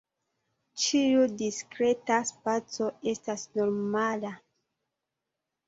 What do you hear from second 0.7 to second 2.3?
Ĉiu diskreta